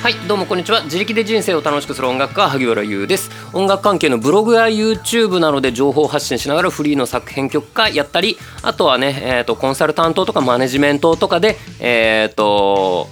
[0.00, 0.84] はいどうもこんにちは。
[0.84, 3.30] 自力で人生を楽しくする音楽家萩原優です。
[3.52, 13.08] 音楽関係のブログや YouTube などで情報発信しながらフリーの作編曲家やったりあとはね、えーと、コンサルタントとかマネジメントとかでえっ、ー、と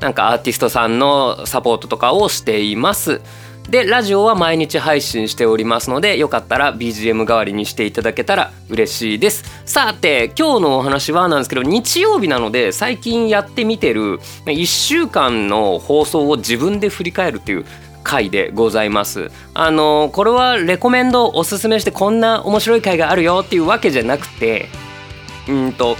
[0.00, 3.20] なんかアーティストさんのサポートとかをしています。
[3.68, 9.44] でラジオは毎日配信しておりますのでよかったら BGM 代わりにしていただけたら嬉しいです。
[9.64, 17.64] さて今日のお話はなんですけど日曜日なので最近やってみてる1週間の放送を自分で振り返るっていう
[18.02, 19.30] 回でございます。
[19.54, 24.68] あのこれはレコメンドおすすめしてこんな面白い回があるよっていうわけじゃなくて
[25.48, 25.96] うんと、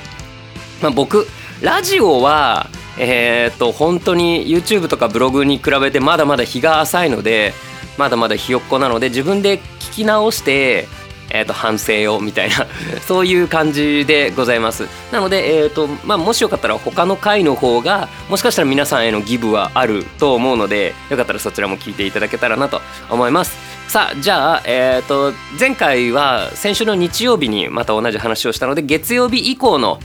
[0.83, 1.27] まあ、僕
[1.61, 2.69] ラジオは
[2.99, 7.53] えー、っと本当に YouTube とかブログに比べてまだまだ日が浅いので
[7.99, 10.87] まだまだひよっこなので自分で聞き直して
[11.35, 12.67] えー、と反省をみたいな
[13.09, 14.87] そういう感じでございます。
[15.11, 23.57] なので、えーとまあ、もしよかったら他の回の方がもしかしたら皆さんへのギブはあると思うのでよかったらそちらも聞いていただけたらなと思います。
[23.89, 30.01] さあじゃあ、えーと前回は先週の日曜日にまた同じ話をしたので月曜日以降の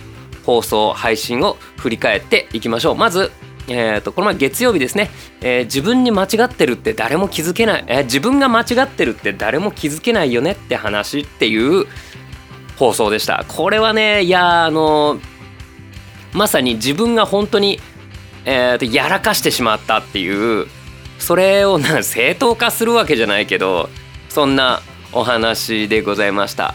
[0.48, 2.96] 放送配信を振り返っていきましょう。
[2.96, 3.32] まず
[3.70, 5.10] えーと、この前月曜日ですね、
[5.42, 11.86] えー、自分に間違ってるって誰も気づけない、えー、自分が間違ってるって誰も気づけないよねって話っていう
[12.78, 13.44] 放送でした。
[13.46, 15.20] これはねいやあの
[16.32, 17.82] まさに自分が本当に、
[18.46, 20.68] えーと、やらかしてしまったっていう
[21.20, 23.90] それをな正当化するわけじゃないけど
[24.30, 24.82] そんな
[25.12, 26.74] お話でございました。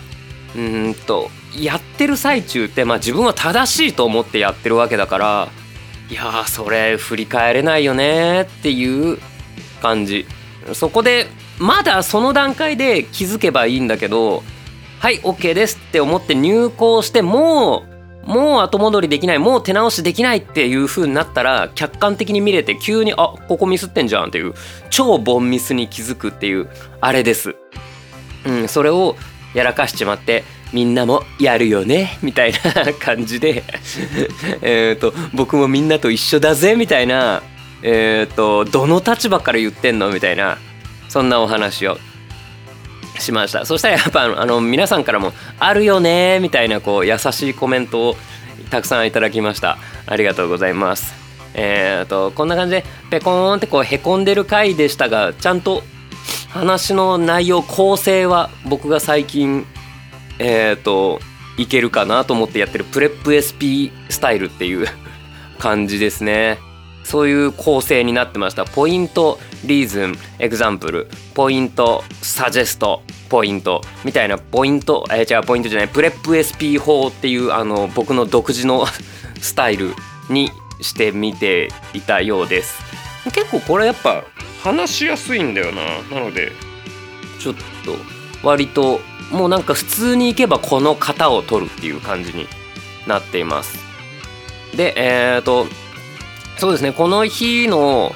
[0.55, 1.31] うんと
[1.61, 5.49] やってる最中って、まあ、自分は正しいと思ってやってるわけだから
[6.09, 9.19] いやそれ振り返れないよねっていう
[9.81, 10.27] 感じ
[10.75, 11.27] そこで
[11.59, 14.43] まだその段階で気づけばいいんだけど
[14.99, 17.93] はい OK ですって思って入校してもう
[18.25, 24.55] もう後戻りできないもう手直しできないっていう風になったら客観的に見れて急にあここミスってんじゃんっていう
[24.91, 26.69] 超ボンミスに気づくっていう
[27.01, 27.57] あれです。
[28.47, 29.17] うん、それを
[29.55, 32.59] やらかしちまってみんなもやるよねみたいな
[32.95, 33.65] 感じで。
[34.63, 37.43] えと僕もみんなと一緒だぜみたいな。
[37.83, 40.59] えっ、ー、とどの立場から言ってんのみたいな。
[41.09, 41.99] そんなお話を
[43.19, 43.67] しました。
[43.67, 48.17] そしたらやっぱあの皆さんからも「あるよね」みたいなこう優しいコメントを
[48.71, 49.79] たくさんいただきました。
[50.07, 51.15] ありがとうございます。
[51.55, 55.83] えーとこんな感じでペコーンってこうへこんでる回でしたがちゃんと
[56.49, 59.67] 話の内容構成は僕が最近
[60.39, 61.21] えっ、ー、と
[61.59, 64.87] いけるかなと思ってやってるプレップ SP スタイルっていう
[65.59, 66.59] 感じですね。
[67.05, 68.65] そういう構成になってました。
[68.65, 78.87] point reason example point suggest point みたいなポイントえー、違うポイントじゃないプレップ SP 法っていうあの僕の独自の
[79.41, 79.95] スタイル
[80.31, 80.51] に
[80.81, 82.81] してみていたようです。
[83.33, 84.25] 結構これやっぱ
[84.63, 85.83] 話しやすいんだよな。
[86.17, 86.53] なので
[87.39, 87.55] ちょっ
[87.85, 87.97] と
[88.43, 89.01] 割と
[89.33, 92.47] もうなんか普通に行けばこの型を取るっていう感じに
[93.07, 93.79] なっています。
[94.77, 95.67] でえっ、ー、と
[96.59, 98.15] そうですねこの日の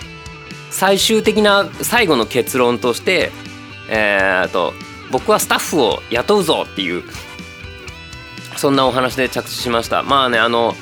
[0.71, 3.32] 最終的な最後の結論として
[3.88, 4.75] えっ、ー、と
[5.10, 7.03] 僕はスタッフを雇うぞっていう
[8.56, 10.03] そんなお話で着地しました。
[10.03, 10.75] まあねあの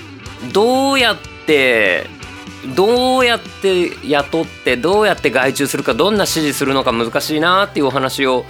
[0.52, 2.06] どうやって
[2.74, 8.44] どうやって雇ってどうやって外注するかどんな指示するのか難しいなっていうお話を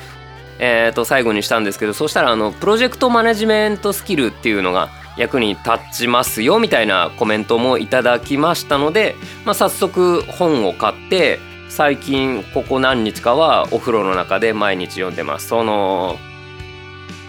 [0.58, 11.38] えー、と最後にしたんですけどそしたらあのプロジェクトマネジメントスキルっていうのが役に立ちますよみたいなコメントもいただきましたので、まあ、早速本を買って
[11.68, 15.48] 最近ここ何日かはお風呂の中で毎日読んでます。
[15.48, 16.18] その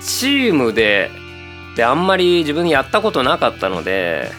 [0.01, 1.09] チームで
[1.75, 4.31] であんまり自分やったことなかったので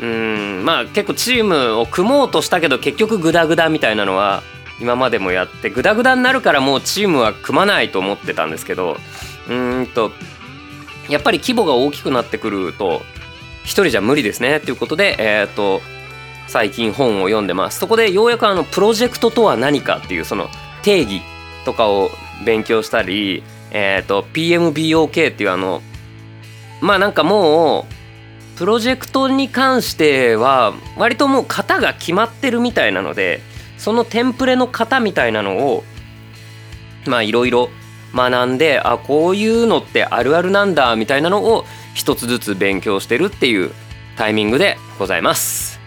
[0.00, 4.42] うんまあ結構チームを組もうとしたけど結局グダグダみたいなのは
[4.82, 8.96] 今までもやってグダグダになるからもうチームは組まないと思ってたんですけど
[9.48, 10.10] うんと
[11.08, 13.02] やっぱり規模が大きくなってくると
[13.62, 15.80] 1人じゃ無理ですねっていうことでえっ、ー、と
[16.48, 17.78] 最近本を読んでます。
[17.78, 20.48] そこでようやくあのプロジェクトとは何かっていうその
[20.82, 21.22] 定義
[21.64, 22.10] とかを
[22.44, 25.80] 勉強したりえっ、ー、と PMBOK っていうあの
[26.80, 27.86] まあなんかも
[28.54, 33.40] うプロジェクトに関しては割ともう型が決まってるみたいなので
[33.82, 35.82] そのテンプレの型みたいなのを
[37.04, 37.68] まあいろいろ
[38.14, 43.72] 学んであこういうのってあるあるなんだみたいなのを一つずつ勉強してるっていう
[44.16, 45.80] タイミングでございます。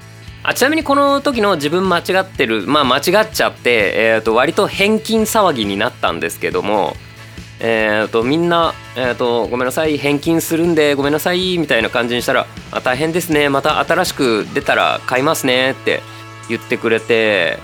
[0.43, 6.97] あちなみにこの時の自分間違ってるまあ間違っちゃって、えー、と割と返金騒ぎになったんですけども
[7.59, 13.47] えー、とみんな、えー、とごめんなさい返金するんでごめんなさいみたいな感じにしたらあ大変ですね。
[13.49, 16.01] また新しく出たら買いますねって
[16.49, 17.57] 言ってくれて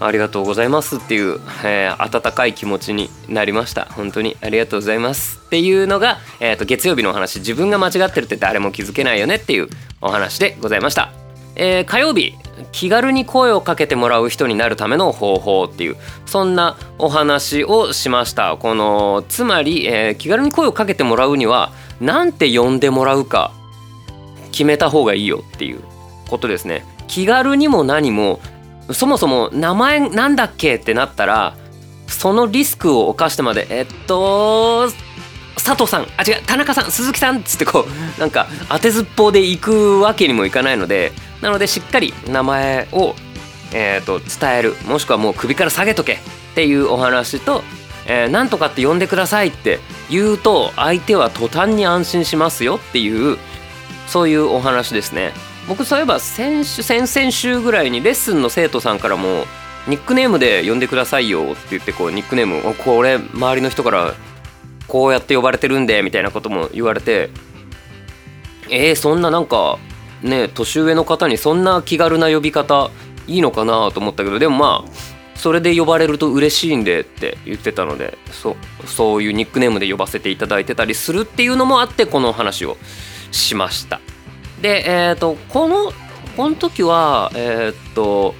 [0.00, 3.84] ありがとうございますっていう、えー、温かい気持ちになりました。
[3.84, 5.40] 本当にありがとうございます。
[5.44, 7.38] っていうのが、えーと、月曜日のお話。
[7.40, 9.68] 自分が間違ってるって誰も気づけないよねっていう
[10.00, 11.12] お話でございました、
[11.56, 12.34] えー、火曜日
[12.72, 18.56] 気軽に声をかけてもらう人になるための方法っていうそんなお話をしました。
[18.56, 23.52] このつまり、えー、気軽に声をかけてもらうには何て呼んでもらうか
[24.52, 25.80] 決めた方がいいよっていう
[26.28, 26.84] ことですね。
[27.08, 28.40] 気軽にも何も
[28.92, 31.56] そもそも名前なんだっけってなったら
[32.06, 34.88] そのリスクを冒してまでえっと
[35.56, 43.14] 佐藤さんあ違う田中さん鈴木さんっつってこうなんか当てずっぽうで行くわけにもいかないのでなのでしっかり名前を、
[43.72, 46.16] えーと、伝えるもしくはもう首から下げとけっ
[46.54, 47.62] ていうお話と、
[48.06, 49.78] えー、なんとかって呼んでくださいって
[50.10, 53.38] 言うと相手は途端に安心しますよっていう
[54.06, 55.32] そういうお話ですね。
[55.70, 59.44] 僕そういえば先週先々週ぐらいにレッスンの生徒さんからも
[59.86, 64.14] ニックネームで呼んでくださいよって言ってこうニックネームをこれ周りの人から
[64.88, 67.30] こうやって呼ばれてるんでみたいなことも言われて
[68.68, 69.78] えー、そんななんか
[70.22, 72.90] ね年上の方にそんな気軽な呼び方
[73.28, 74.90] いいのかなと思ったけどでもまあ
[75.36, 78.56] それで呼ばれると嬉しいんでって言ってたのでそ
[78.86, 82.76] そういうニックネームで呼ばせていただいてたりするっていうのもあってこの話を
[83.30, 84.00] しました。
[84.60, 85.92] で、えっ、ー、と、この、
[86.36, 88.34] この時は、えっ、ー、と、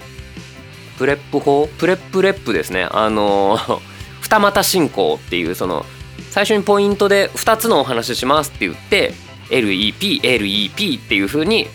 [0.99, 1.67] PREP 法？
[1.79, 2.89] PREP レップですね。
[2.91, 3.59] あの、
[4.21, 5.87] 二股進行っていう、その、
[6.31, 9.13] 最初にポイントで2つのお話ししますって言って
[9.51, 11.67] LEP、LEP っていう風に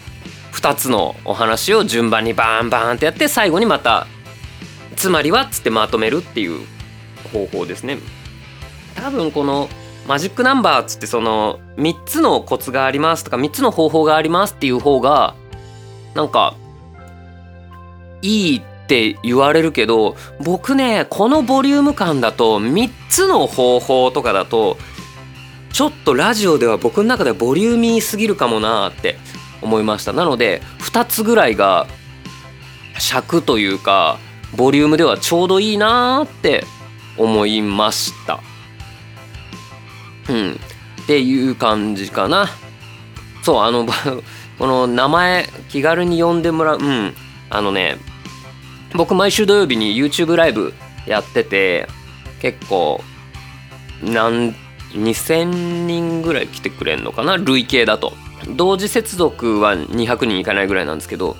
[0.53, 4.07] 2つのお話を順番にバーンバーンってやって最後にまた
[4.95, 6.65] つまりはっつってまとめるっていう
[7.33, 7.97] 方法ですね。
[8.95, 9.67] 多分この
[10.07, 15.35] マジックナンバーっつってその3つのコツがありますとか3つの方法がありますっていう方が
[16.13, 16.55] なんか
[18.21, 24.77] いいって言われるけど僕ねこのボリューム感だと3つの方法とかだと
[25.73, 29.17] ちょっとラジオでは僕の中ではボリューミーすぎるかもなって
[29.61, 30.13] 思いました。
[30.13, 31.87] なので2つぐらいが
[32.97, 34.17] 尺というか
[34.55, 36.63] ボリュームではちょうどいいなって
[37.17, 38.39] 思いました。
[40.29, 40.59] うん。
[41.03, 42.49] っていう感じかな。
[43.43, 43.85] そうあの
[44.57, 47.13] この名前気軽に呼んでもらううん。
[47.49, 47.97] あのね
[48.95, 50.73] 僕毎週土曜日に YouTube ライブ
[51.05, 51.87] やってて
[52.41, 53.03] 結構
[54.01, 54.55] なん
[54.93, 55.43] 2000
[55.85, 57.37] 人ぐらい来てくれんのかな？
[57.37, 58.13] 累計だと。
[58.49, 61.35] 同時接続は200人いかないぐらいなんですけど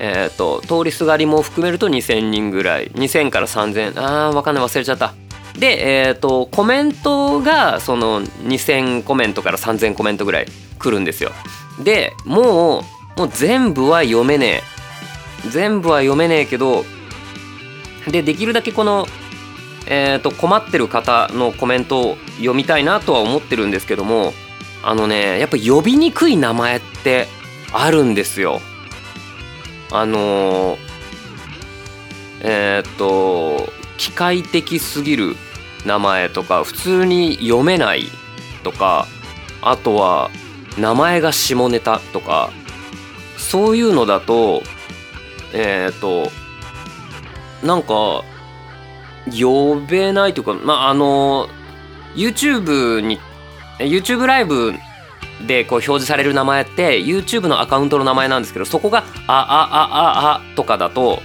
[0.00, 2.90] えっ、ー、と通りすがりも含めると2000人ぐらい。
[2.90, 4.64] 2000から3000あー分かんない。
[4.64, 5.14] 忘れちゃった。
[5.58, 10.46] で、えーと、コメントがその2,000コメントから3,000コメントぐらい
[10.78, 11.30] 来るんですよ。
[11.82, 12.80] でも
[13.16, 14.62] うもう全部は読めね
[15.44, 16.84] え全部は読めねえけど
[18.08, 19.06] でできるだけこの、
[19.86, 24.32] えーと、困ってる方のコメントを読みたいなとは思ってるんですけども
[24.82, 27.26] あのねやっぱ呼びにくい名前って
[27.72, 28.60] あるんですよ。
[29.90, 30.78] あのー、
[32.42, 35.36] えっ、と機械的すぎる
[35.84, 38.04] 名前とか普通に読めない
[38.62, 39.06] とか
[39.62, 40.30] あとは
[40.78, 42.50] 名前が下ネタとか
[43.36, 44.62] そういうのだと
[45.52, 46.30] えっ、ー、と
[47.66, 48.22] なんか
[49.30, 51.48] 呼べないというかまああの
[52.14, 53.18] YouTube に
[53.78, 54.74] YouTube ライブ
[55.46, 61.22] でこう表示される名前って YouTube のアカウントの名前なんですけどそこが「あああああ」とかだと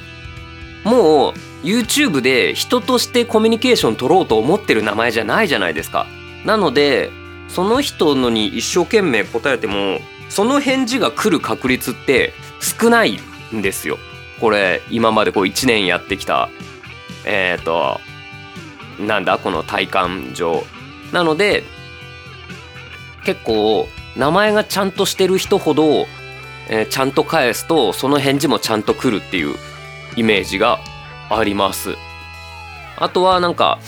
[0.84, 6.08] もう YouTube で人としてコミュニケーション取ろうと思ってる名前じゃないじゃないですか。
[6.46, 7.12] なので
[7.48, 10.00] その人のに一生懸命答えても
[10.30, 13.20] その返事が来る確率って少ない
[13.54, 13.98] んですよ。
[14.40, 16.50] これ今までこう1年やってきた
[17.26, 18.00] えっ、ー、と
[19.00, 20.64] なんだこの体感上。
[21.12, 21.64] なので
[23.26, 26.06] 結構名前がちゃんとしてる人ほど、
[26.70, 29.56] えー、ちゃんと返すとその返事もちゃんと来るっていう
[30.16, 30.80] イメージが
[31.30, 31.96] あります。
[32.98, 33.80] あとはなんか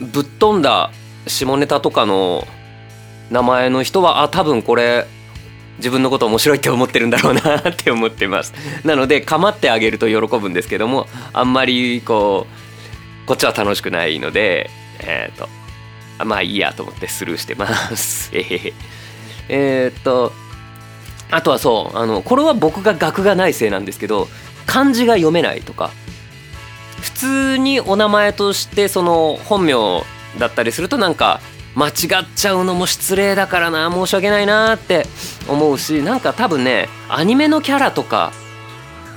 [0.00, 0.90] ぶっ飛んだ
[1.26, 2.46] 下ネタとかの
[3.30, 5.06] 名前の人はあ多分これ
[5.78, 8.52] 自分のこと面白いって思ってるんだろうなって思ってます。
[8.84, 12.46] なので構ってあげると喜ぶんですけどもあんまりこ
[13.24, 14.70] うこっちは楽しくないので
[15.00, 15.48] えっ、ー、と
[16.24, 18.30] まあいいやと思ってスルーしてます。
[19.48, 20.32] えっと
[21.30, 24.28] あとはそうあのこれは僕が学がないせいなんですけど
[24.66, 25.90] 漢字が読めないとか
[27.04, 29.74] 普通にお名前としてその本名
[30.38, 31.40] だったりするとなんか
[31.76, 31.94] 間違っ
[32.34, 35.06] ちゃうのも失礼だからな申し訳ないなって
[35.46, 38.32] 思うしなんか多分ねアニメのキャラとか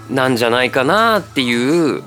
[0.09, 2.03] なんじゃないかなっていう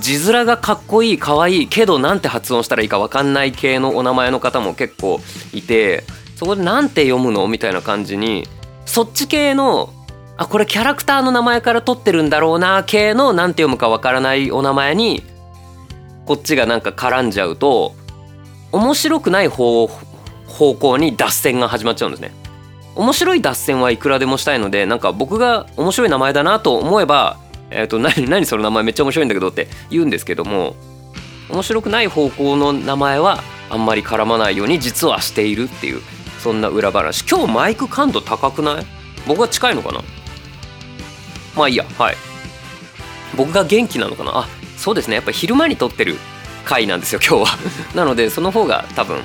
[0.00, 5.20] 字面がかっこいい可愛いけどなんて発音したらいいか分かんない系のお名前の方も結構
[5.52, 7.46] いてそこでなんて読むの？
[7.46, 8.48] みたいな感じに
[8.84, 9.92] そっち系の
[10.40, 15.24] あこれキャラクターの名前から取ってるんだろうな系のなんて読むか分からないお名前に
[16.26, 17.94] こっちがなんか絡んじゃうと
[18.70, 19.88] 面白くない方
[20.46, 22.32] 方向に脱線が始まっちゃうんですね。
[22.94, 27.36] 面白い脱線はいくらでもしたいのでなんか僕が面白い名前だなと思えば
[27.70, 30.74] 「えーと、何何その名前めっちゃ面白いんだけど」って言うんですけども
[31.50, 36.00] 面白くない方向の名前はあんまり絡まないように実はしているっていう
[36.40, 37.24] そんな裏話。
[37.28, 38.86] 今日マイク感度高くない？
[39.26, 40.00] 僕は近いのかな？
[41.58, 42.16] まあいいやはい。
[43.36, 44.32] 僕が元気なのかな？
[44.34, 45.16] あそうですね。
[45.16, 46.16] やっぱ昼間に撮ってる
[46.64, 47.58] 回なんですよ今日は。
[47.94, 49.22] なのでその方が多分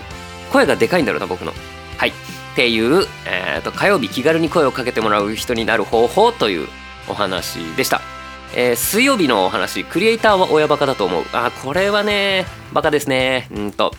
[0.51, 1.53] 声がでかいんだろうな僕の。
[1.97, 2.09] はい。
[2.09, 2.13] っ
[2.55, 6.67] ていう、えーと、火曜日気軽に声をかけてもらう人になる方法という
[7.07, 7.99] お話でした、
[8.53, 11.25] えー、水曜日のお話クリエイターは親バカだと思う。
[11.33, 13.47] あこれはねバカですね。
[13.55, 13.95] うんと。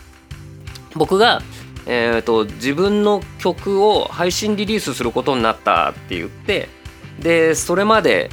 [0.93, 1.41] 僕が
[1.87, 6.67] えーと、自分の曲を配信リリースすることになったって言って
[7.19, 8.29] でそれまで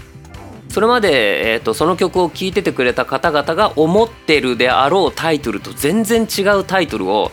[0.68, 7.30] それまで、えーと、その曲を聴いててくれた方々が思ってるであろうタイトルと全然違うタイトルを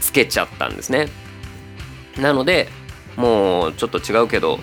[0.00, 1.08] つけちゃったんですね。
[2.18, 2.68] なので
[3.16, 4.58] もうちょっと違うけど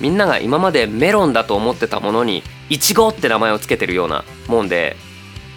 [0.00, 4.96] みんなが今までメロンだと思ってたものにイチゴって名前をつけてるようなもんで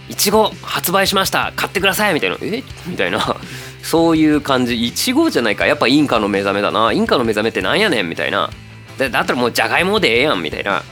[0.09, 2.37] いちご発売しました買ってくださいみたいな。
[2.41, 2.63] え？
[2.85, 3.37] みたいな。
[3.81, 4.85] そういう感じ。
[4.85, 5.65] いちごじゃないか。
[5.65, 6.91] やっぱインカの目覚めだな。
[6.91, 8.49] インカの目覚めってなんやねんみたいな。
[8.97, 10.83] だったらもうじゃがいもでええやんみたいな。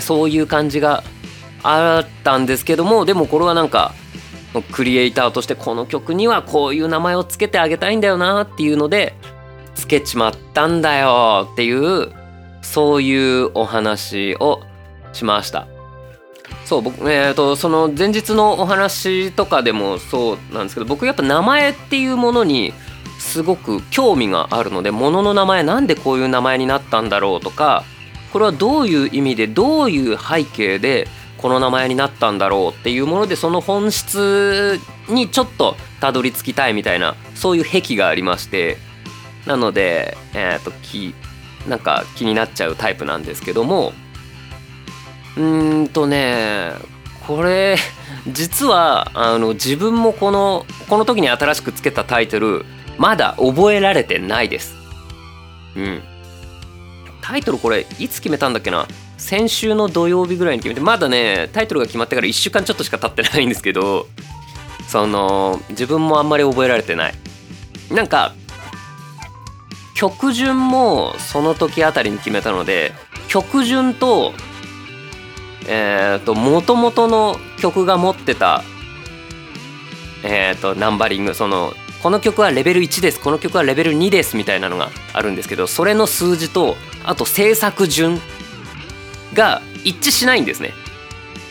[0.00, 1.02] そういう感じが
[1.62, 3.94] あったんですけどもでもこれはなんか
[4.72, 9.14] クリエイターとしてこの曲にはこういう名前を付けてあげたいんだよなっていうので
[9.74, 12.12] つけちまったんだよっていう
[12.62, 14.62] そういうお話を
[15.12, 15.66] しました。
[16.64, 22.72] そう僕えーと、その前日のお話とかでもそうなんですけど僕やっぱ名前っていうものに
[23.26, 27.84] すごく興味があるので物の名前なんでこういう名前になったんだろうとか
[28.32, 38.78] これはどういう意味でどういう背景でこの名前になったんだろうっていうものでその本質にちょっとたどり着きたいみたいなそういう癖がありまして
[39.44, 41.14] なのでえっ、とき
[41.68, 43.92] なんか気になっちゃうタイプなんですけども
[45.36, 46.72] うーんとね
[47.26, 47.76] これ
[48.28, 52.64] 実はあの自分もこのこの時に新しくつけたタイトル
[52.98, 54.74] まだ覚えられてないです。
[55.76, 56.02] うん。
[57.20, 58.86] タイトルこれいつ決めたんだっけな？
[59.18, 64.06] 先週の土曜日ぐらいに決めてまだねタイトルが決まってから1週間ちょっとしか経ってないんですけど
[64.88, 67.14] その自分もあんまり覚えられてない。
[67.90, 68.34] なんか
[69.94, 72.92] 曲順もその時あたりに決めたので
[73.28, 74.32] 曲順と
[75.68, 78.62] えっ、ー、と元々の曲が持ってた
[80.22, 81.72] えっ、ー、とナンバリングその
[82.02, 83.20] この曲はレベル1です。
[83.20, 88.20] この曲はレベル2ですみたいなのがあるんですけどそれの数字とあと制作順
[89.34, 90.72] が一致しないんですね。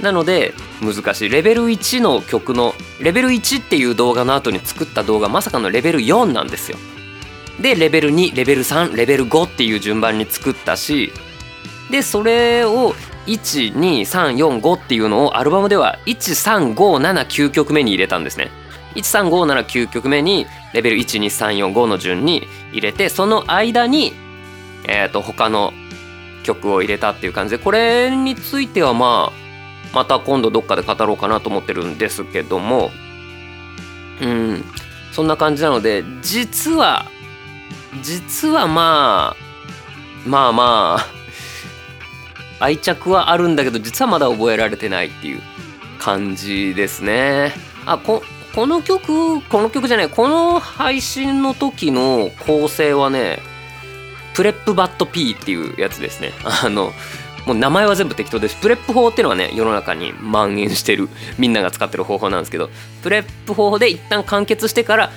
[0.01, 1.29] なので難しい。
[1.29, 6.77] レベル1の曲のレベル1っていう動画の後に作った動画まさかのレベル4なんですよ。
[7.59, 11.13] でレベル2レベル3レベル5っていう順番に作ったし
[11.89, 12.93] でそれを
[13.27, 18.51] 12345っていうのをアルバムでは13579曲目に入れたんですね。
[18.95, 24.13] 13579曲目にレベル12345の順に入れてその間に、
[24.87, 25.73] えー、と他の
[26.43, 29.45] 曲を入れたっていう感じでこれについてはまあ
[29.93, 32.91] また今度どっかで語ろうかなと思ってるんですけども
[34.21, 34.63] うん
[35.11, 37.05] そんな感じなので実は
[38.01, 41.15] 実はまあまあまあ
[42.59, 45.41] 愛着はあるんだけど実はまだ覚えられてないっていう
[45.99, 47.53] 感じですね。
[47.85, 48.23] あこ
[48.55, 53.39] この曲この曲じゃないこの配信の時の構成はね
[54.33, 56.31] プレップバット P っていうやつですね。
[56.43, 56.93] あの
[57.45, 58.55] もう名前は全部適当です。
[58.55, 62.71] PREP 法っていうのはね、世の中に蔓延してる、 みんなが使ってる方法なんですけど、
[63.03, 65.11] PREP 法で一旦完結してから、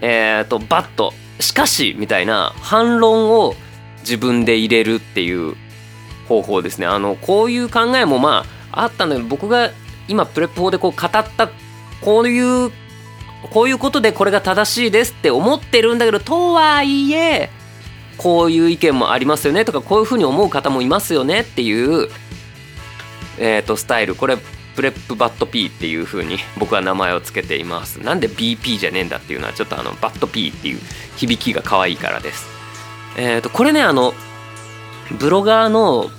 [0.00, 3.56] えっ、ー、と、 but、しかし、みたいな反論を
[4.02, 5.56] 自分で入れるっていう
[6.28, 9.70] 方法ですねあのこういう考えもまああったんだけど僕が
[10.08, 11.50] 今 PREP 法でこう語った
[12.00, 12.70] こういう
[13.50, 17.50] こういうことでこれが正しいですって思ってるんだけどとはいえ
[18.16, 22.08] こういう意見もありますよねとかこういうふうに思う方もいますよねっていう、
[23.38, 24.14] えー、とスタイル。
[24.14, 24.36] これ
[24.74, 27.96] プレップバット P っていう風に僕は名前を付けています。
[28.00, 30.80] なんで BP じゃねえんだっていうのはちょっとあのバット P っていう
[31.16, 32.46] 響きが可愛いからです。
[33.16, 34.14] えっ、ー、とこれねあの
[35.18, 36.10] ブロガーの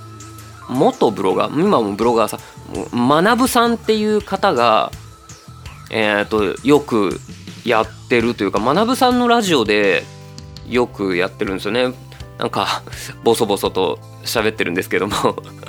[0.68, 4.92] 元ブロガー今もブロガーさん学さんっていう方が
[5.94, 7.20] えっ、とよく
[7.64, 10.02] やってるというか学さんのラジオで
[10.68, 11.94] よくやってるんですよね。
[12.36, 12.82] なんか
[13.22, 15.14] ボソボソと喋ってるんですけども。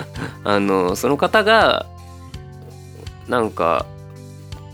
[0.42, 1.86] あのその方が
[3.28, 3.86] なんか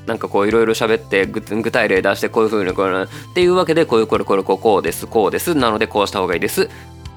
[0.06, 6.70] なんかこういろいろ喋って具体例出してこういうふうにこうっていうわけでこういうこれこれこうこうですこうですなのでこうした方がいいです。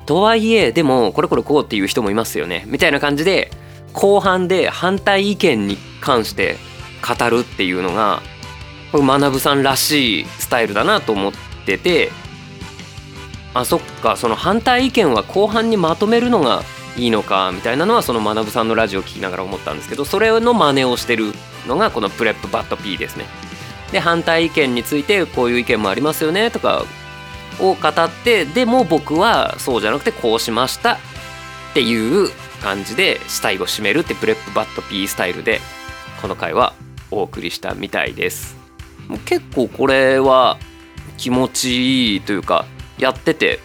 [0.06, 2.65] とはいえでもこれこれこうっていう人もいますよね。
[2.68, 3.50] みたいな感じで
[3.94, 6.58] 後半で反対意見に関して
[7.06, 8.22] 語るっていうのが
[8.94, 11.34] 学さんらしいスタイルだなと思っ
[11.66, 12.12] てて
[13.54, 16.64] あそっかその反対意見は後半にまとめるのが
[16.98, 21.34] いいのかみたいなのはその学さんのラジオを聞きながら思ったんですけどそれの真似をしてる
[21.68, 23.26] のがこのプレップバット P ですね。
[23.92, 26.84] で反対意見についてこういう意見もありますよねとか
[27.60, 30.98] を語ってでも僕はそうじゃなくてこうしましたっ
[31.74, 32.30] ていう
[32.62, 35.62] 感じで最後締めるってプレップバット P スタイルで
[36.22, 36.74] この回は
[37.12, 38.56] お送りしたみたいです。
[39.08, 40.58] もう結構これは
[41.18, 42.66] 気持ちいいというか
[42.98, 43.60] やってて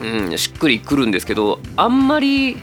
[0.00, 2.56] うんしっくりくるんですけどあんまり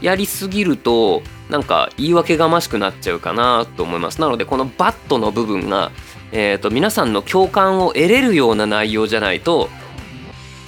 [0.00, 5.90] やりすぎるとなんか言い訳がましくなっちゃうかなと思いますなのでこのバットの部分が、
[6.30, 9.68] えーと、皆さんの共感を得れるような内容じゃないと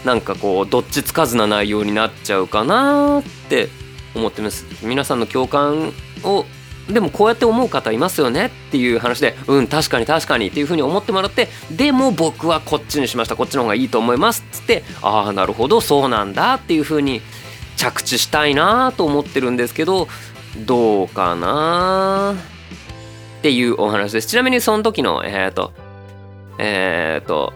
[0.05, 3.69] なんかこうどっちつかずな内容になっちゃうかなって
[4.17, 5.93] 思ってます皆さんの共感
[6.25, 6.45] を
[6.89, 13.37] でもこうやって思う方いますよねっていう話でうん確かに確かにっていうふうに思ってもらってでも僕はこっちにしました。
[13.37, 14.83] こっちの方がいいと思いますっつって。
[15.03, 17.21] ああなるほどそうなんだっていうふうに
[17.77, 20.09] 着地したいなと思ってるんですけど
[20.67, 22.35] どうかな
[23.39, 24.29] っていうお話です。
[24.29, 25.73] ちなみにその時のえっ、ー、と
[26.59, 27.53] えっ、ー、と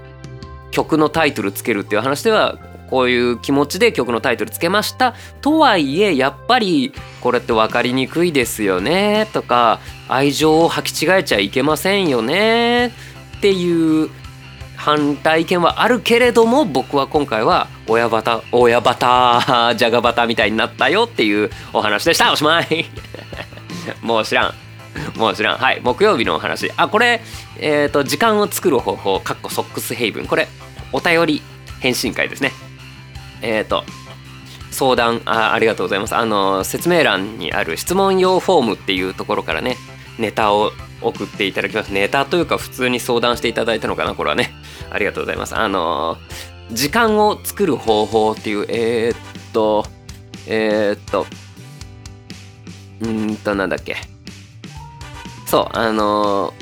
[0.70, 5.14] 曲のタイトルつけるっていう話ではこういう気持ちで曲のタイトルつけました。
[5.40, 9.28] とはいえやっぱりこれって分かりにくいですよね。
[9.32, 12.88] とか愛情を履き違えちゃいけませんよね。
[13.38, 14.10] っていう
[14.76, 21.08] 反対意見はあるけれども僕は今回は親バタ親バタじゃがバタみたいになったよ。
[21.10, 22.32] っていうお話でした。
[22.32, 22.86] おしまい。
[24.02, 24.54] もう知らん。
[25.18, 25.58] もう知らん。
[25.58, 25.80] はい。
[25.82, 26.70] 木曜日のお話。
[26.76, 27.20] あこれ
[27.58, 30.26] えっ、ー、と時間を作る方法かっこソックスヘイブン。
[30.26, 30.46] これ
[30.92, 31.42] お便り
[31.80, 32.52] 返信会ですね。
[33.42, 33.84] えっ、ー、と
[34.70, 36.14] 相談あありがとうございます。
[36.14, 39.76] あの説明欄にある質問用フォームっていうところからね
[40.18, 41.92] ネタを送っていただきます。
[41.92, 44.52] ネタというか普通に相談していただいたのかなこれはね。
[44.90, 45.56] ありがとうございます。
[45.56, 46.18] あの
[46.72, 49.86] 時間を作る方法っていうえー、っと
[50.46, 51.26] えー、っと
[53.00, 53.96] うんとなんだっけ。
[55.46, 56.52] そうあの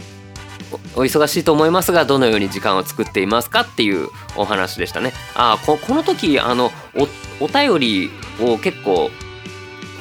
[0.94, 5.12] お忙しいと思いますがどのように時間を作っていますかっていうお話でしたね。
[5.34, 6.70] あここの時あの
[7.40, 8.10] お便り
[8.40, 9.10] を結構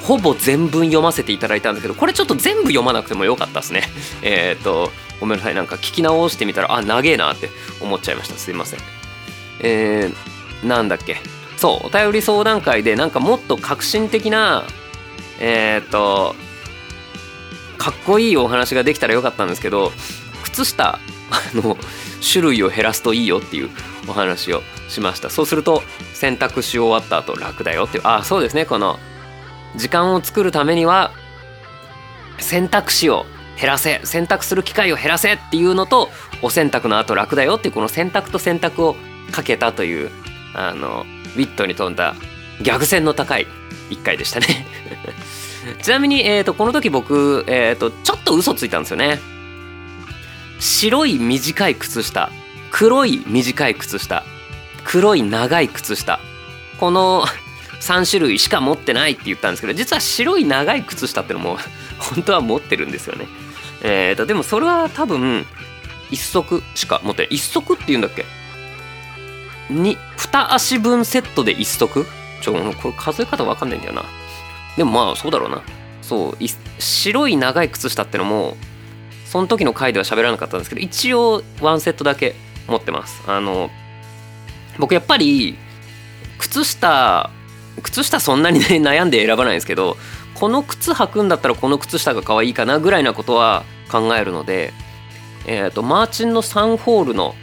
[0.04, 3.84] ほぼ全文読ませていただいたんだけどこれちょっと全部読まなくてもよかったですね。
[4.22, 7.50] えっ、ー、とごめんなさいなんか聞き直してみたらあ長えなって
[7.82, 8.38] 思っちゃいました。
[8.38, 8.80] すいません。
[9.60, 11.18] えー、なんだっけ。
[11.58, 14.66] そうお便り相談会でなんかもっと革新的な
[15.40, 16.36] えっ、ー、と
[17.78, 19.94] かっこいいお話ができたらよかったんですけど
[20.54, 21.00] 靴下
[21.54, 21.78] の
[22.32, 23.70] 種類を減らすといいよっていう
[24.08, 25.30] お話をしました。
[25.30, 28.66] そうすると選択し終わった後楽だよっていうああそうですね。
[28.66, 29.00] この
[29.76, 31.12] 時間を作るためには
[32.38, 33.26] 選択肢を
[33.60, 36.10] 減らせ選択する機会を減らせっていうのと
[36.42, 38.96] お洗濯の後楽だよっていうこの選択と選択を
[39.32, 40.12] かけたという
[40.54, 42.16] あのウィットに富んだ
[42.62, 43.48] 逆線の高い
[43.90, 44.66] 一回でしたね。
[45.82, 49.20] ちなみに、えーと、この時僕、えーと、ちょっと嘘ついたんですよね。
[50.64, 52.32] 白い短い靴下
[52.72, 54.24] 黒い短い靴下
[54.86, 56.20] 黒い長い靴下。
[56.80, 57.26] この
[57.82, 61.58] 3種類しか持ってないって言ったんですけど実は白い長い靴下ってのも
[62.00, 63.28] 本当は持ってるんですよね。
[63.82, 65.46] えーとでもそれは多分
[66.12, 68.26] 1足しか持ってない1足っていうんだっけ？
[69.70, 72.06] に2足分セットで1足？
[72.42, 74.04] ちょこれ数え方わかんないんだよな。
[74.78, 75.62] でもまあそうだろうな。
[76.02, 76.46] そう
[76.80, 78.56] 白い長い靴下ってのも
[79.34, 82.36] その時の回では喋らなかったんですけど一応ワンセットだけ
[82.68, 83.24] 持ってます。
[83.26, 83.72] あの
[84.78, 85.58] 僕やっぱり
[86.38, 87.32] 靴下
[87.82, 89.98] 靴下そんなにね 悩んで選ばないんですけど
[90.36, 94.72] この靴履くんだったらこの靴下が可愛いかなぐらいなことは考えるので
[95.48, 97.34] えっ、ー、とマーチンの3ホールの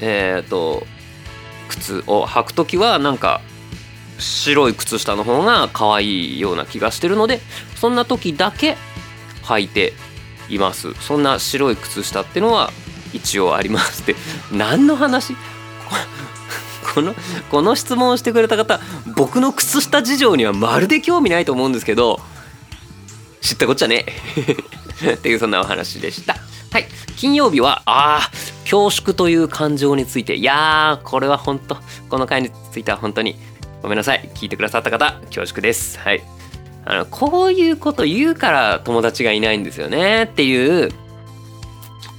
[0.00, 0.86] えっ、ー、と
[1.68, 3.40] 靴を履く時はなんか
[4.20, 7.40] 白い靴下の方が可愛いような気がしてるので
[7.74, 8.76] そんな時だけ
[9.42, 9.94] 履いて
[10.50, 10.92] います。
[10.94, 12.70] そんな白い靴下ってのは
[13.12, 14.16] 一応ありますって。
[14.52, 15.34] 何の話？
[16.94, 17.14] この
[17.50, 18.80] この質問をしてくれた方
[19.14, 22.18] 僕の靴下事情にはまるで興味ないと思うんですけど
[23.40, 24.06] 知ったこっちゃね。
[25.14, 26.36] っていうそんなお話でした。
[26.72, 26.86] はい。
[27.16, 28.30] 金曜日はああ
[28.64, 30.36] 恐縮という感情について。
[30.36, 33.36] いやーこれは本当この回については本当に
[33.82, 34.28] ごめんなさい。
[34.34, 35.98] 聞いてくださった方恐縮です。
[35.98, 36.22] はい。
[36.90, 40.90] あのこういうこと言うから友達がいないんですよねっていう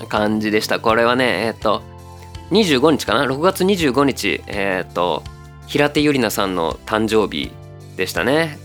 [0.08, 0.80] 感じでした。
[0.80, 1.82] これはねえっと
[2.52, 5.24] 25日かな？6月25日えっと
[5.68, 7.52] 平手友梨奈さんの誕生日
[7.98, 8.58] でしたね。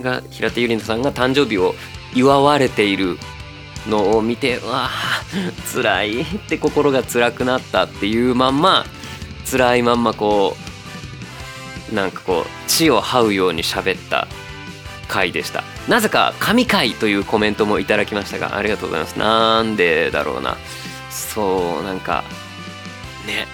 [0.00, 1.74] が平手友梨奈さんが誕生日を
[2.14, 3.18] 祝われている
[3.88, 5.22] のを見てわあ
[5.72, 8.84] 辛いって心が辛くなったっていうまんま
[9.50, 10.56] 辛いまんまこ
[11.90, 14.28] うなんかこう血を這うように喋った。
[15.08, 15.64] 回でした。
[15.88, 19.18] なぜか神回というコメントもいただきましたがありがとうございます。
[19.18, 20.56] なんでだろうな。
[21.10, 22.22] そうなんか
[23.26, 23.46] ね。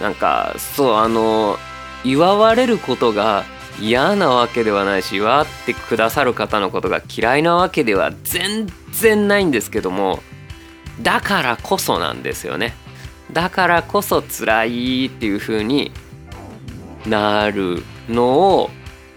[0.00, 1.58] なんかそうあの
[2.04, 3.44] 祝われることが
[3.80, 10.20] 嫌なわけではないし祝ってくださる方のことが嫌いなわけでは全然ないんですけども
[11.00, 12.74] だからこそなんですよね。
[13.32, 15.92] だからこそ辛いっていう風に
[17.06, 18.24] なるの
[18.56, 18.70] を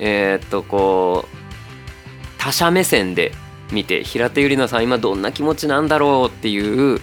[0.04, 1.38] えー、っとこう
[2.40, 3.32] 他者目線で
[3.72, 7.00] 見て平手友梨奈さん今どんな気持ちなんだろうっていう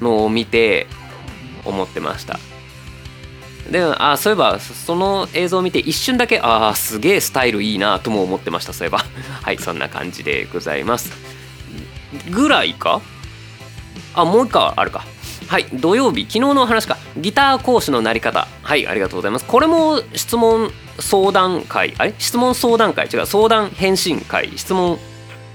[0.00, 0.86] のを見て
[1.64, 2.38] 思ってました。
[3.70, 8.98] でもあそういえばその映像を見て一瞬だけああすげえスタイルいいなとも思ってましたそういえば。
[9.42, 11.10] はいそんな感じでございます。
[12.30, 13.00] ぐらいか？
[14.14, 15.04] あもう一回あるか。
[15.48, 16.96] はい土曜日昨日の話か。
[17.16, 18.48] ギター講師のなり方。
[18.62, 19.44] はいありがとうございます。
[19.44, 21.94] これも質問相談会。
[21.98, 22.14] あれ？
[22.18, 23.06] 質問相談会。
[23.06, 24.56] 違う相談返信会。
[24.56, 24.98] 質問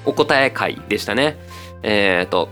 [0.06, 1.38] お答え会でしたね。
[1.84, 2.50] えっ、ー、と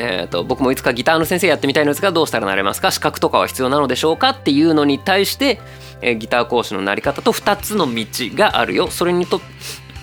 [0.00, 2.92] えーと、僕もいつかギターの先生やってみたいのですがどうしたらなれますか？
[2.92, 4.28] 資格とかは必要なのでしょうか？
[4.28, 5.60] っていうのに対して、
[6.02, 8.04] えー、ギター講師のなり方と2つの道
[8.36, 8.86] があるよ。
[8.86, 9.40] それにと、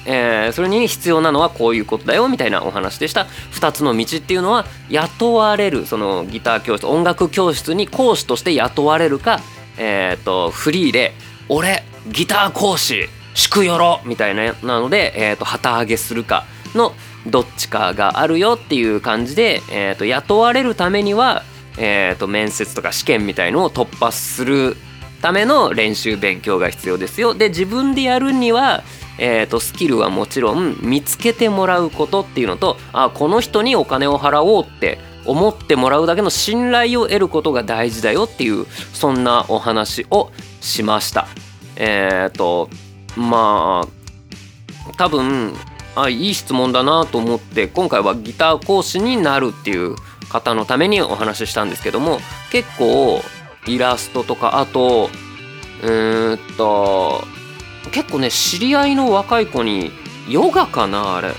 [0.05, 9.39] えー、それに必要なのはこういうことだよみたいなお話でした2つの道っていうのは雇われるそのギター教室音楽教室に講師として雇われるか、
[9.77, 11.13] えーと、フリーで
[11.49, 16.93] 「俺ギター講師祝よろ!」みたいななので、えーと旗揚げするかの
[17.27, 21.43] どっちかがあるよっていう感じで、えーと、雇われるためには、
[21.77, 24.77] えーと、面接とか試験みたいのを突破する
[25.21, 27.33] ための練習勉強が必要ですよ。
[27.33, 28.83] で自分でやるには、
[29.17, 41.27] えーと、スキルはもちろん見つけてもらうことっていうのとあこの人にお金を払おうって思ってもらうだけの信頼を得ることが大事だよっていうそんなお話をしました。
[41.77, 42.69] えっ、ー、と
[43.15, 45.53] まあ多分
[45.95, 49.95] あいい質問だなと思って今回はギター講師になるっていう
[50.29, 52.19] 方のためにお話ししたんですけども
[52.51, 53.21] 結構
[53.67, 55.09] イラストとかあと
[55.81, 57.23] うーんと
[57.91, 59.91] 結構ね知り合いの若い子に
[60.27, 61.33] ヨガかなあれ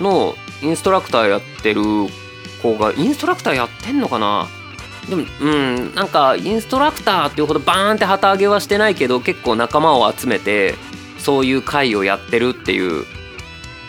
[0.00, 1.82] のインストラクターやってる
[2.62, 4.48] 子がインストラクターやってんのかな？
[5.08, 10.74] でもうんなんかインストラクターっていうほどバーンって旗揚げはしてないけど結構仲間を集めて
[11.18, 13.04] そういう会をやってるっていう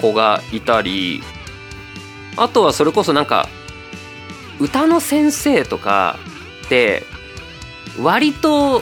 [0.02, 1.24] 子がいたり
[2.38, 3.48] あとはそれこそなんか
[4.60, 6.18] 歌の先生とか
[6.65, 7.04] って
[8.02, 8.82] 割と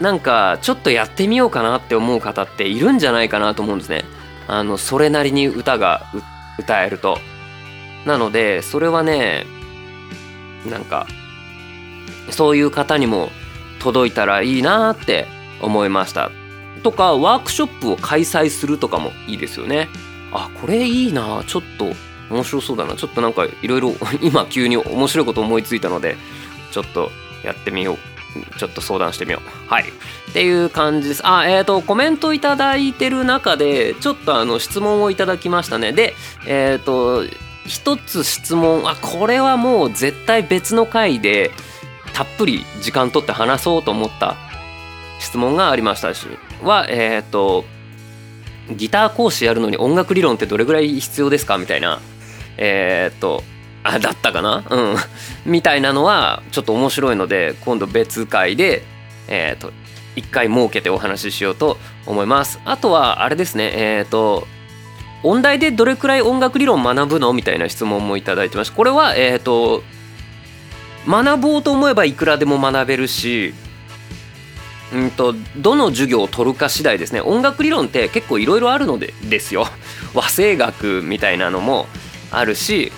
[0.00, 4.04] なんかちょっとやってみようかなって思う方っているんじゃないかなと思うんですね。
[4.48, 6.02] あのそれなりに歌が
[6.58, 7.18] 歌えると。
[8.06, 9.44] なのでそれはね
[10.68, 11.06] なんか
[12.30, 13.30] そういう方にも
[13.78, 15.26] 届いたらいいなって
[15.60, 16.30] 思いました。
[16.82, 19.88] とかワークショップを開催するとかもいいですよね。
[20.32, 21.92] あこれいいなちょっと
[22.30, 26.16] 面白そうだなちょっとなんかいろいろ今急に面白いこと思いついたので
[26.70, 27.10] ちょっと
[27.44, 27.98] やってみよう
[28.58, 29.70] ちょっと相談してみよう。
[29.70, 29.84] はい。
[29.84, 31.22] っていう感じです。
[31.24, 35.92] あえっ、ー、とコメントいただいてる中でちょっとあの質問をいただきましたね。
[35.92, 36.14] で
[36.46, 37.24] えっ、ー、と
[37.66, 38.88] 一つ質問。
[38.88, 41.50] あこれはもう絶対別の回で
[42.14, 44.36] たっぷり時間取って話そうと思った
[45.18, 46.26] 質問がありましたし。
[46.62, 47.64] はえっ、ー、と
[48.70, 51.58] ギター講師やるのに音楽理論ってどれぐらい必要ですか？
[51.58, 52.00] みたいな。
[52.56, 53.42] えっ、と
[53.82, 54.64] あだったかな？
[54.68, 54.96] うん。
[55.46, 58.82] みたいなのはちょっと面白いので今度別回で
[59.28, 59.72] えっ、と
[60.16, 62.60] 一回設けてお話ししようと思います。
[62.64, 64.46] あとはあれですねえっ、と
[65.22, 67.32] 音大でどれくらい音楽理論学ぶの？
[67.32, 69.82] みたいな質問もいただいてましたこれはえっ、と
[71.06, 73.54] 学ぼうと思えばいくらでも学べるし
[74.92, 77.20] うんとどの授業を取るか次第ですね。
[77.20, 79.66] 音楽理論って結構いろいろあるのでですよ。
[80.14, 81.86] 和声楽みたいなのも
[82.32, 82.90] あるし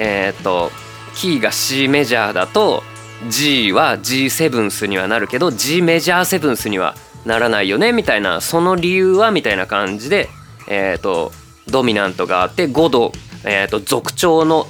[0.00, 0.70] えっ、と
[1.14, 2.82] キーが C メジャーだと
[3.28, 6.94] G は G セブンスにはなるけど G メジャーセブンスには
[7.26, 10.30] ならないよねみたいなその理由はみたいな感じで、
[10.68, 11.32] えーと、
[11.68, 13.12] ドミナントがあって5度、
[13.44, 14.66] えーと、族長の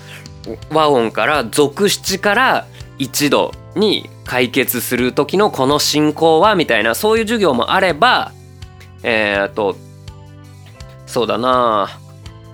[0.72, 2.66] 和音から属七から
[2.98, 8.32] 1度に解決する時のこの進行はみたいなそういう授業もあれば
[9.04, 9.76] えっ、と
[11.06, 11.88] そうだな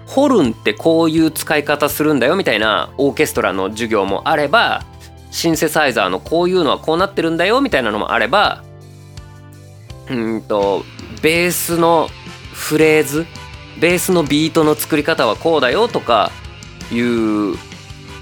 [0.06, 4.84] ホルンってこういう使い方するんだよみたいなオーケストラの授業もあれば
[5.30, 8.62] シンセサイザーのこういうのはこうなってるんだよみたいなのもあれば
[10.08, 10.84] うんと
[11.22, 12.08] ベースの
[12.52, 13.26] フレーズ
[13.80, 16.30] ベースのビートの作り方はこうだよとか
[16.92, 17.56] いう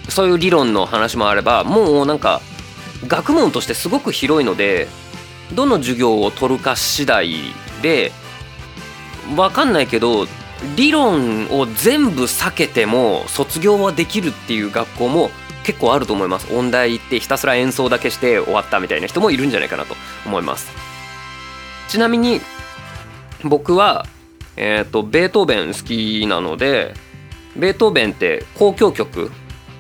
[0.09, 2.41] そういう理論の話もあればもうなんか
[3.07, 4.89] 学問としてすごく広いので
[5.55, 7.35] どの授業を取るか次第
[7.83, 8.13] で
[9.37, 10.27] 分かんないけど
[10.77, 15.31] 理論を全部避けても卒業はできるっていう学校も
[15.65, 16.55] 結構あると思います。
[16.55, 19.95] 音大行ってひたすら演奏だけして終わったみたいな人もいるんじゃないかなと
[20.27, 20.71] 思います。
[21.89, 22.41] ちなみに
[23.43, 24.07] 僕は
[24.57, 26.95] えっ、ー、とベートーベン好きなので
[27.57, 29.31] ベートーベンって交響曲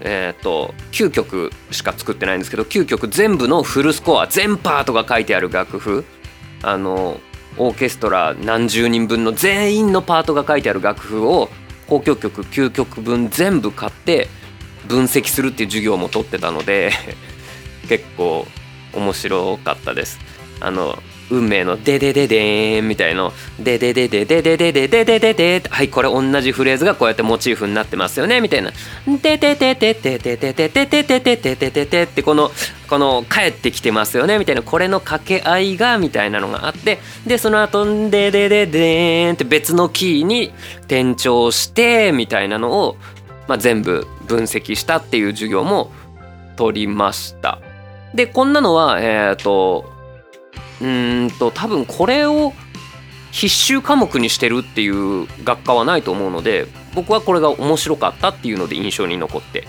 [0.00, 6.04] えっ、ー、と9曲しか作ってないんですけど9曲全部のフルスコア全パートが書いてある楽譜。
[6.62, 7.20] あの
[7.56, 11.50] オーケストラ何十人分の全員のパートが書いてある楽譜を
[11.88, 14.28] 交響曲9曲分全部買って
[14.86, 16.92] 分析するっていう授業も取ってたので
[17.88, 18.46] 結構
[18.92, 20.18] 面白かったです。
[20.60, 20.98] あの
[21.30, 23.32] 運命のデデデデーンみたいの。
[23.58, 28.70] デデデデデデデデデデデデはいこれ同じフレーズがこうやってモチーフになってますよねみたいな。
[29.06, 32.50] デデデデデデデデデデデデデデデデってこの
[32.88, 42.96] この帰ってきてますよねみたいなこれの掛け合いがみたいなのがあってでその後デデデデーンって別のキーに転調してみたいなのを
[43.48, 45.90] まあ全部分析したっていう授業も
[46.56, 47.60] 取りました
[48.14, 49.93] でこんなのはえっと
[50.80, 52.52] うんと多分これを
[53.30, 59.66] 必修科目にしてるっていう学科はないと思うので僕はこれが面白かったっていうので印象に残って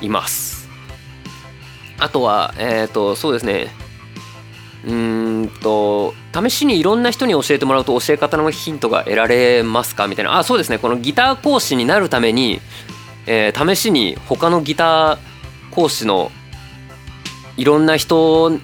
[0.00, 0.68] います。
[1.98, 3.68] あとはえっ、ー、とそうですね。
[4.84, 10.08] うんと試しにいろんな人に教えてもらうと教え方のヒントが得られますか？
[10.08, 10.38] みたいな。
[10.38, 10.78] あそうですね。
[10.78, 12.60] このギター講師になるために、
[13.26, 15.18] えー、試しに他のギター
[15.70, 16.32] 講師の
[17.56, 18.58] いろんな人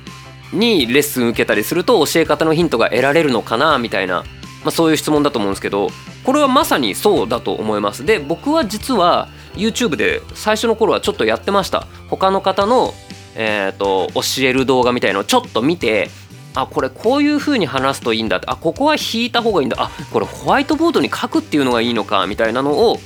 [0.52, 4.24] にレッスン受けたりすると教え方のヒントが得られるのかなみたいな、
[4.64, 5.88] まあ、そういう質問だと思うんですけど
[6.24, 8.04] これはまさにそうだと思います。
[8.04, 11.86] で僕は実は YouTube で最初の頃はちょっとやってました。
[12.08, 12.92] 他の方の、
[13.34, 16.10] えーと、教える動画みたいのをちょっと見て
[16.54, 19.76] あこれこういう風に話すといいんだあここは引いた方がいいんだ。
[19.78, 22.98] あこれホワイトボードに書くっていうのがいいのかみたいなのを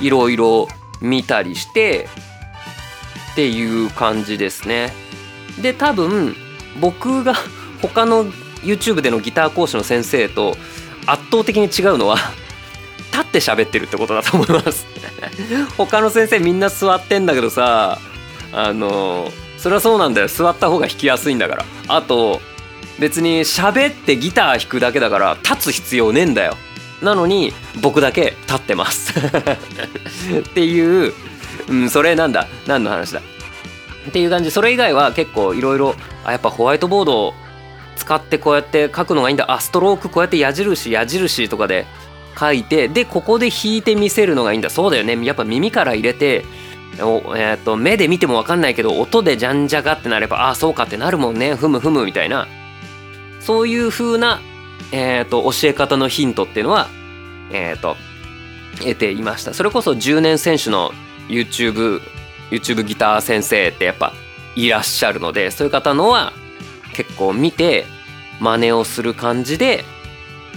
[0.00, 0.68] いろいろ
[1.00, 2.08] 見たりして
[3.32, 4.92] っていう感じですね。
[5.60, 6.36] で多分
[6.80, 7.34] 僕が
[7.82, 8.26] 他の
[8.62, 10.56] YouTube でのギター講師の先生と
[11.06, 12.16] 圧倒的に違うのは
[13.12, 14.86] 立って喋ってるってことだと思います。
[15.76, 17.98] 他の先生みんな座ってんだけどさ
[18.52, 20.28] あのそれはそうなんだよ。
[20.28, 21.64] 座った方が弾きやすいんだから。
[21.88, 22.40] あと
[22.98, 26.56] 別に喋ってギター弾くだけだから立つ必要ねえんだよ。
[27.02, 29.12] なのに僕だけ立ってます。
[29.18, 31.12] っていう、
[31.68, 32.46] うん、それなんだ。
[32.66, 33.20] 何の話だ？
[34.08, 34.50] っていう感じ。
[34.50, 35.94] それ以外は結構いろいろ
[36.26, 37.34] やっぱホワイトボードを
[37.96, 39.50] 使ってこうやって書くのがいいんだ。
[39.50, 41.86] あストロークこうやって矢印矢印とかで
[42.38, 44.70] 書いてでここで弾いてみせるのがいいんだ。
[44.70, 45.22] そうだよね。
[45.24, 46.44] やっぱ耳から入れて
[47.00, 51.54] お、えー、と目で見ても分かんないけど音でじゃんじゃがってなればああそうかってなるもんね。
[51.54, 52.46] ふむふむみたいな。
[53.40, 54.40] そういう風な、
[54.92, 56.88] えー、と教え方のヒントっていうのは
[57.52, 57.96] えっ、と
[58.78, 59.54] 得ていました。
[59.54, 60.92] それこそ10年選手の
[61.28, 62.00] YouTube
[62.50, 64.12] YouTube ギター先生ってやっぱ
[64.54, 66.32] いらっしゃるのでそういう方のは
[66.94, 67.84] 結構見て
[68.40, 69.84] 真似をする感じで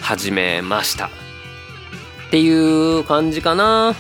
[0.02, 1.08] 始めました。
[1.08, 3.96] っていう感じかな。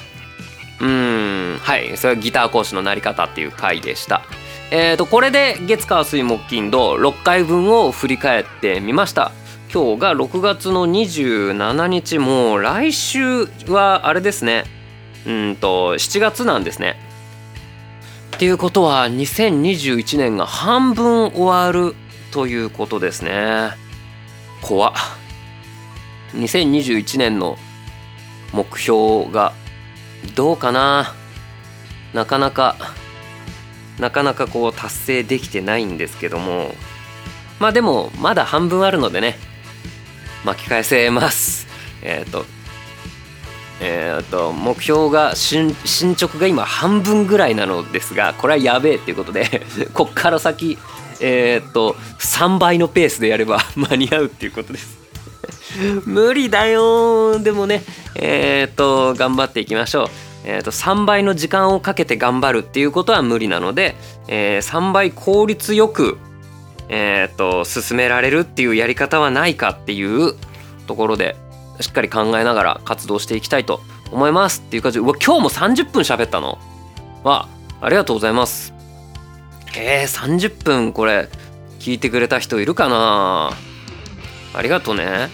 [0.80, 1.98] うんはい。
[1.98, 4.22] それはギター講師のなり方っていう回でした。
[4.72, 9.32] えーとこれで月火水木金土6回分を振り返ってみました。
[9.74, 12.20] 今日が6月の27日。
[12.20, 14.64] もう来週はあれですね。
[15.26, 17.09] うんと7月なんですね。
[18.40, 21.94] っていうことは2021年が半分終わる
[22.32, 23.72] ということですね。
[24.62, 24.94] 怖っ。
[26.36, 27.58] 2021年の
[28.54, 29.52] 目標が
[30.38, 31.14] どうかな。
[32.14, 32.78] なかなか
[34.00, 36.74] なかなかこう達成できてないんですけども。
[37.60, 39.36] まあでもまだ半分あるのでね
[40.46, 41.68] 巻き返せます。
[42.02, 42.46] えっ、ー、と
[43.82, 45.74] えー、と目標が進
[46.16, 50.78] 捗が今半分ぐらいなのですがこれはやべえっていうことで こっから先
[51.22, 54.98] えっ、と3倍のペースでやれば 間に合うっていうことです。
[56.06, 57.84] 無理だよでもね
[58.16, 60.08] えっ、と頑張っていきましょう。
[60.46, 63.96] えー、と3倍の時間をかけて頑張るっていうことは無理なので、
[64.28, 66.18] えー、3倍効率よく、
[66.88, 70.36] えー、と進められるっていうやり方はないかっていう
[70.88, 71.36] ところで
[71.80, 76.58] しっかり考えながら活動していきたいと思いますっていう感じでうわ今日も30分喋ったの？
[77.24, 77.48] わ
[77.82, 78.74] ありがとうございます。
[79.78, 81.30] え、30分これ
[81.80, 83.52] 聞いてくれた人いるかな？
[84.54, 85.30] ありがとうね。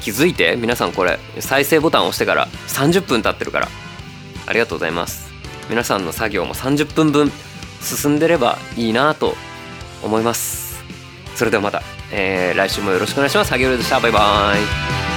[0.00, 0.56] 気づいて？
[0.56, 3.68] 皆さんこれ再生ボタン押してから30分経ってるから。
[4.46, 5.30] ありがとうございます。
[5.70, 7.30] 皆さんの作業も30分分
[7.80, 9.34] 進んでればいいなと
[10.02, 10.82] 思います。
[11.36, 13.50] それではまた、えー、来週もよろしくお願いします。
[13.52, 14.00] 萩原でした。
[14.00, 15.11] バイバーイ。